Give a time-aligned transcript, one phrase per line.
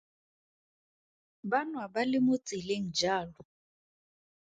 [1.49, 3.39] Ba nwa ba le mo tseleng jalo.